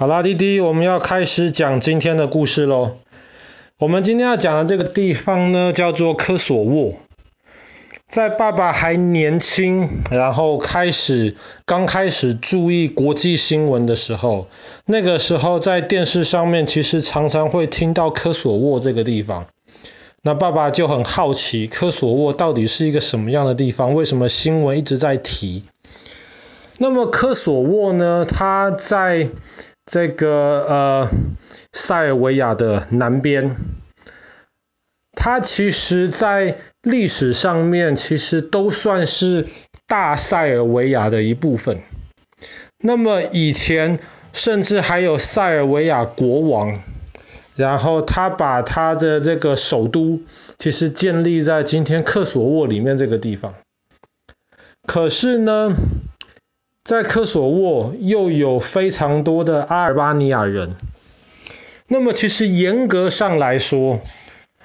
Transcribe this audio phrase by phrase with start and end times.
[0.00, 2.96] 好啦，弟弟，我们要开始讲今天的故事喽。
[3.76, 6.94] 我们今天要讲的这个地方呢，叫做科索沃。
[8.08, 11.36] 在爸爸还年轻，然后开始
[11.66, 14.48] 刚开始注意国际新闻的时候，
[14.86, 19.48] 那个时候在电视上面其实常常会听到科索沃这个地方。
[20.22, 23.92] 那爸爸就很好奇，科索沃到底是一个什么样的地方？
[23.92, 25.64] 为什么新闻一直在提？
[26.78, 29.28] 那么科索沃呢，它在
[29.90, 31.08] 这个呃，
[31.72, 33.56] 塞尔维亚的南边，
[35.16, 39.48] 它其实在历史上面其实都算是
[39.88, 41.82] 大塞尔维亚的一部分。
[42.78, 43.98] 那么以前
[44.32, 46.80] 甚至还有塞尔维亚国王，
[47.56, 50.20] 然后他把他的这个首都
[50.56, 53.56] 其实建立在今天科索沃里面这个地方。
[54.86, 55.74] 可是呢，
[56.90, 60.74] 在科索沃又有非常多的阿尔巴尼亚人。
[61.86, 64.00] 那么其实严格上来说，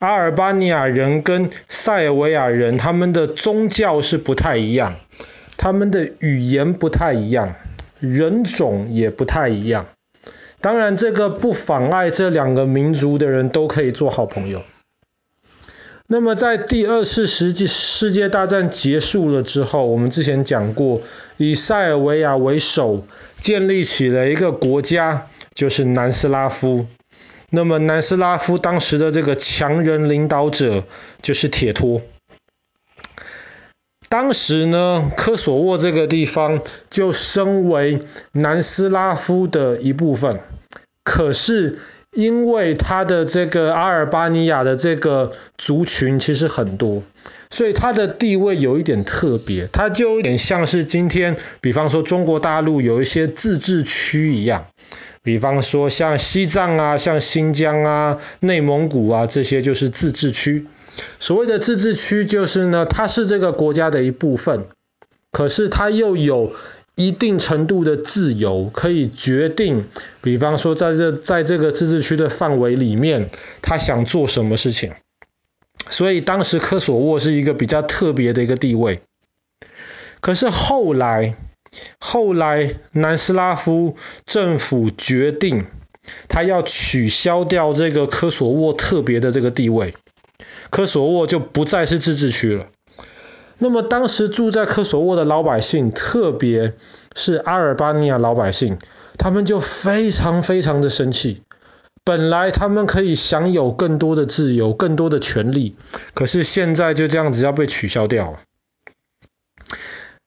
[0.00, 4.96] 阿尔巴尼亚人跟塞尔维亚人他们的宗教是不太一样，
[5.56, 7.54] 他们的语言不太一样，
[8.00, 9.86] 人种也不太一样。
[10.60, 14.62] 当然这个不妨碍这两个民族的人都可以做好朋友。
[16.10, 21.02] 那么在第二次世界世界大战结束了之后，我们之前讲过，
[21.36, 23.04] 以塞尔维亚为首，
[23.42, 26.86] 建立起了一个国家，就是南斯拉夫。
[27.50, 30.84] 那么南斯拉夫当时的这个强人领导者
[31.20, 32.00] 就是铁托。
[34.08, 37.98] 当时呢，科索沃这个地方就身为
[38.32, 40.40] 南斯拉夫的一部分，
[41.04, 41.78] 可是。
[42.18, 47.04] 因为他的这个阿尔巴尼亚的这个族群其实很多，
[47.48, 54.66] 所以他的地位有一点特别，他就有点像是今天，比方说中国大陆有一些自治区一样，
[55.22, 60.66] 比方说像西藏啊、像新疆啊、内蒙古啊这些就是自治区。
[61.20, 64.64] 所谓的自治区就是呢，它是这个国家的一部分，
[65.30, 66.52] 可是它又有。
[66.98, 69.84] 一定程度的自由可以决定，
[70.20, 73.30] 比方说在这在这个自治区的范围里面，
[73.62, 74.94] 他想做什么事情。
[75.88, 79.00] 所以当时科索沃是一个比较特别的一个地位。
[80.20, 81.36] 可是后来，
[82.00, 83.94] 后来南斯拉夫
[84.26, 85.66] 政府决定，
[86.26, 89.94] 他要取消掉这个科索沃特别的这个地位，
[90.70, 92.66] 科索沃就不再是自治区了。
[93.58, 96.74] 那么当时住在科索沃的老百姓，特别
[97.14, 98.78] 是阿尔巴尼亚老百姓，
[99.18, 101.42] 他们就非常非常的生气。
[102.04, 105.76] 本来他们可以享有更多的自由、更多的权利，
[106.14, 108.38] 可是现在就这样子要被取消掉了。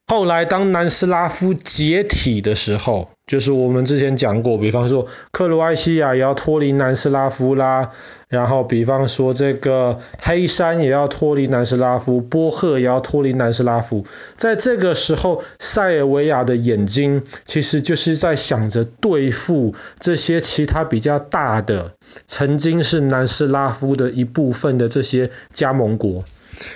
[0.06, 7.92] 后来当南斯拉夫解体的时候，就是我们之前讲过，比方说克罗埃西亚也要脱离南斯拉夫啦。
[8.28, 14.06] 然后，比方说这个黑山也要脱离南斯拉夫，波赫也要脱离南斯拉夫。
[14.36, 21.94] 在这个时候，塞尔维亚的眼睛其实就是在想着对付这些其他比较大的，
[22.28, 26.26] 曾经是南斯拉夫的一部分的这些加盟国。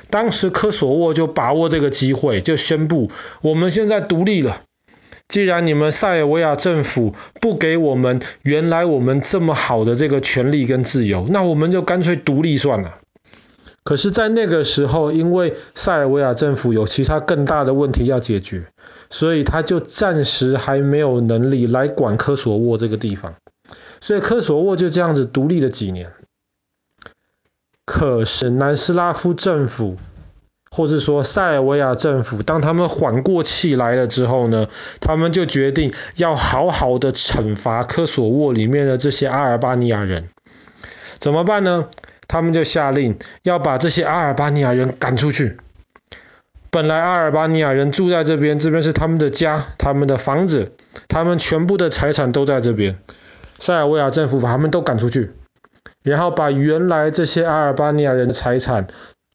[0.10, 3.12] 当时科索沃就把握这个机会，就宣布
[3.42, 4.64] 我们现在独立了。
[5.36, 12.94] 既然你们塞尔维亚政府不给我们原来我们这么好的这个权利跟自由，那我们就干脆独立算了。
[13.84, 18.68] 可是，在那个时候，因为塞尔维亚政府有其他更大的问题要解决，
[19.10, 23.36] 所以他就暂时还没有能力来管科索沃这个地方。
[24.00, 26.14] 所以科索沃就这样子独立了几年。
[27.86, 29.98] 可是南斯拉夫政府。
[30.76, 34.68] 或是说塞尔维亚政府，当他们缓过气来了之后呢，
[35.00, 40.28] 他们就决定要好好的惩罚科索沃里面的这些阿尔巴尼亚人。
[41.18, 41.88] 怎么办呢？
[42.28, 45.58] 他们就下令要把这些阿尔巴尼亚人赶出去。
[46.70, 50.74] 本来阿尔巴尼亚人住在这边，这边是他们的家，他们的房子，
[51.08, 52.98] 他们全部的财产都在这边。
[53.58, 55.32] 塞尔维亚政府把他们都赶出去，
[56.04, 58.88] 然后把原来这些阿尔巴尼亚人的财产。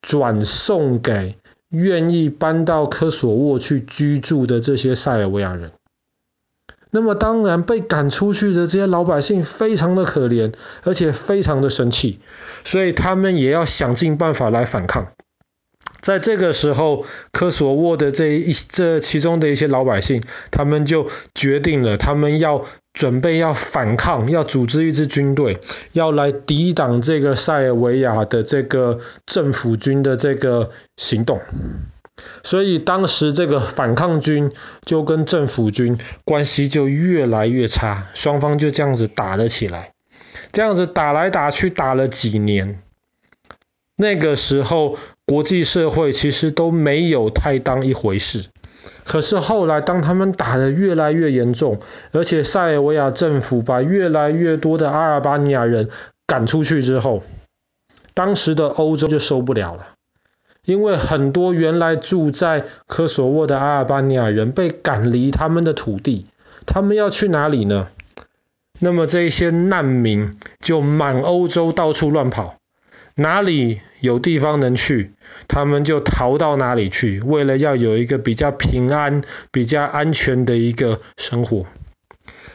[0.02, 1.36] 转送给
[1.68, 5.72] 愿意搬到科索沃去居住的这些塞尔维亚人。
[6.90, 10.52] 那么当然被赶出去的这些老百姓非常的可怜，
[10.82, 12.18] 而且非常的生气，
[12.64, 15.12] 所以他们也要想尽办法来反抗。
[16.00, 25.58] 在这个时候，科索沃的这一这其中的一些老百姓，他们就决定了，他们要准备要反抗，要组织一支军队，
[25.92, 31.40] 要来抵挡这个塞尔维亚的这个政府军的这个行动。
[32.42, 34.52] 所以当时这个反抗军
[34.84, 39.94] 就跟政府军关系就越来越差，双方就这样子打了起来，
[40.52, 42.82] 这样子打来打去打了几年。
[43.96, 48.46] 那个时候国际社会其实都没有太当一回事。
[49.04, 51.80] 可是后来当他们打得越来越严重，
[52.12, 55.88] 而且塞尔维亚政府把越来越多的阿尔巴尼亚人
[56.26, 57.22] 赶出去之后，
[58.14, 59.88] 当时的欧洲就受不了了。
[60.64, 66.26] 因为很多原来住在科索沃的阿尔巴尼亚人被赶离他们的土地，
[66.66, 67.88] 他们要去哪里呢？
[68.78, 70.30] 那么这些难民
[70.60, 72.56] 就满欧洲到处乱跑，
[73.20, 75.12] 哪里有地方能去，
[75.46, 79.20] 他们就逃到哪里去，为了要有一个比较平安、
[79.52, 81.66] 比较安全的一个生活。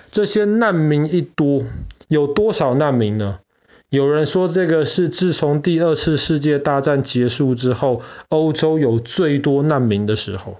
[0.09, 1.63] 这些难民一多，
[2.07, 3.41] 有多少难民呢？
[3.89, 10.57] 有人说，这个是自从第二次世界大战结束之后，欧洲有最多难民的时候。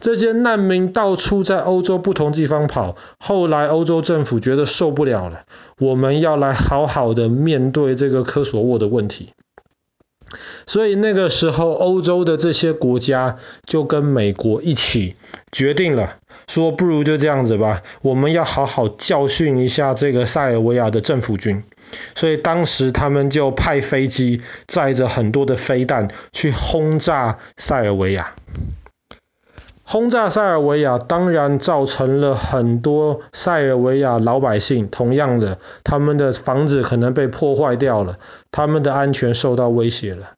[0.00, 5.44] 这些难民到处在欧洲不同地方跑，后来欧洲政府觉得受不了了，
[5.78, 9.34] 我们要来好好的面对这个科索沃的问题。
[10.66, 15.16] 所以那个时候，欧洲的这些国家就跟美国一起
[15.50, 21.64] 决定了，说不如就这样子吧，我们要好好教训一下这个塞尔维亚的政府军。
[22.14, 28.32] 所以当时他们就派飞机载着很多的飞弹去轰炸塞尔维亚。
[29.90, 38.20] 轰炸塞尔维亚当然造成了很多塞尔维亚老百姓，同样的，他们的房子可能被破坏掉了，
[38.52, 40.34] 他们的安全受到威胁了。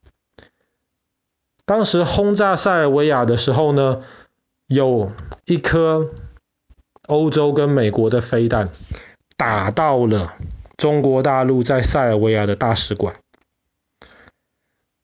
[1.66, 4.02] 当时轰炸塞尔维亚的时候呢，
[4.68, 5.12] 有
[5.44, 6.08] 一颗
[7.06, 8.70] 欧洲跟美国的飞弹
[9.36, 10.32] 打到了。
[10.78, 13.16] 中国大陆在塞尔维亚的大使馆，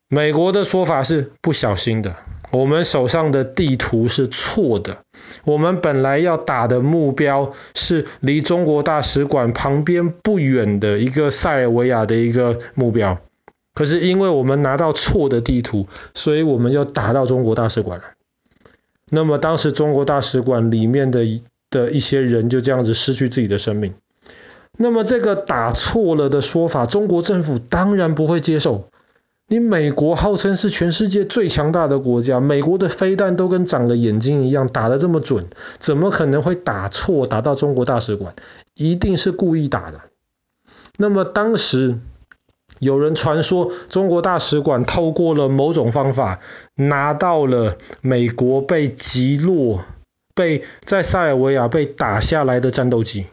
[0.08, 2.16] 美国的说法是不小心的，
[2.50, 5.04] 我们手上的地图是错的，
[5.44, 13.18] 我们本来要打的目标是离中国大使馆旁边不远的一个塞尔维亚的一个目标，
[13.74, 18.04] 可是因为我们拿到错的地图，所以我们就打到中国大使馆了。
[19.10, 21.24] 那么当时中国大使馆里面的
[21.70, 23.94] 的一些人就这样子失去自己的生命。
[24.76, 28.88] 那么这个打错了的说法，中国政府当然不会接受。
[29.50, 35.46] 你美国号称是全世界最强大的国家，美国的飞弹都跟长了眼睛一样，打得这么准，
[35.78, 38.34] 怎么可能会打错，打到中国大使馆？
[38.74, 40.02] 一定是故意打的。
[40.98, 41.98] 那么当时
[42.78, 46.40] 有人传说，中国大使馆透过了某种方法，
[46.74, 49.82] 拿到了美国被击落、
[50.34, 53.24] 被在塞尔维亚被打下来的战斗机。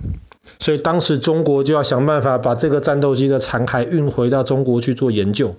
[0.59, 5.57] 所以当时中国就要想办法把这个战斗机的残骸运回到中国去做研究，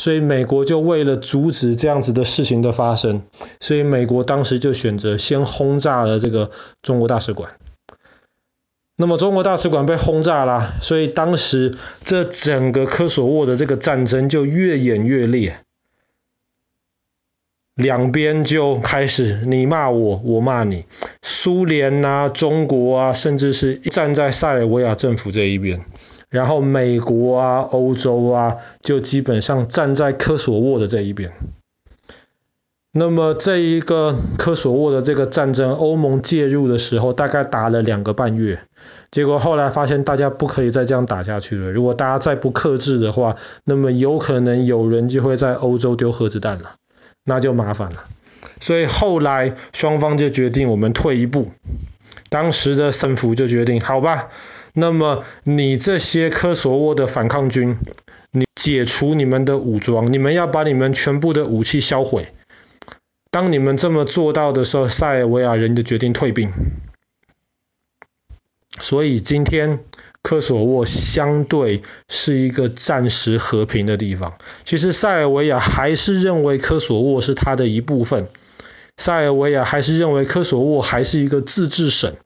[0.00, 3.20] 所以美国就为了阻止这样子的事情的发生，
[3.60, 6.50] 所以美国当时就选择先轰炸了这个
[6.80, 7.52] 中国大使馆。
[8.96, 15.58] 那么中国大使馆被轰炸了，所以当时这整个科索沃的这个战争就越演越烈。
[17.74, 20.86] 两边就开始你骂我，我骂你。
[21.20, 25.84] 苏联啊，中国啊，甚至是站在塞尔维亚政府这一边。
[26.30, 31.32] 然后美国啊，欧洲啊，就基本上站在科索沃的这一边。
[32.92, 38.60] 那么这一个科索沃的这个战争，欧盟介入的时候，大概打了两个半月。
[39.10, 41.70] 结果后来发现大家不可以再这样打下去了。
[41.70, 46.76] 如果大家再不克制的话，那么有可能有人就会在欧洲丢核子弹了。
[47.24, 48.04] 那就麻烦了，
[48.60, 51.48] 所以后来双方就决定我们退一步。
[52.30, 54.30] 当时的政府就决定，好吧，
[54.72, 57.78] 那么你这些科索沃的反抗军，
[58.30, 62.32] 你解除你们的武装，你们要把你们全部的武器销毁。
[63.30, 66.52] 当你们这么做到的时候，塞尔维亚人就决定退兵。
[68.80, 69.84] 所以今天。
[70.22, 74.34] 科索沃相对是一个暂时和平的地方。
[74.64, 78.28] 其实塞尔维亚还是认为科索沃是他的一部分，
[78.98, 82.16] 塞尔维亚还是认为科索沃还是一个自治省。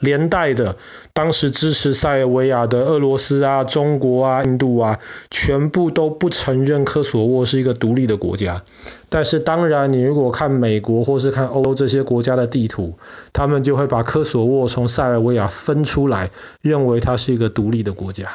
[0.00, 0.76] 连带的，
[1.12, 4.98] 当时支持塞尔维亚的俄罗斯啊、中国啊、印度啊，
[5.30, 8.62] 全部都不承认科索沃是一个独立的国家。
[9.08, 12.98] 但是当然，你如果看美国或是看欧洲这些国家的地图，
[13.32, 18.28] 他们就会把科索沃从塞尔维亚分出来，认为它是一个独立的国家。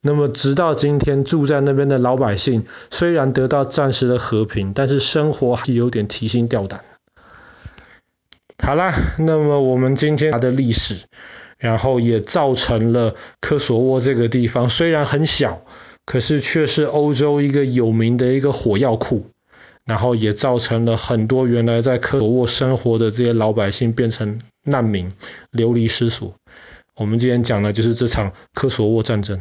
[0.00, 6.82] 那么直到今天，住在那边的老百姓虽然得到暂时的和平，但是生活还是有点提心吊胆。
[8.62, 10.96] 好啦，那么我们今天的历史，
[11.58, 15.62] 然后也造成了科索沃这个地方虽然很小，
[16.04, 19.26] 可是却是欧洲一个有名的一个火药库。
[19.84, 25.12] 然后也造成了很多原来在科索沃生活的这些老百姓变成难民，
[25.50, 26.34] 流离失所。
[26.94, 29.40] 我们今天讲的就是这场科索沃战争。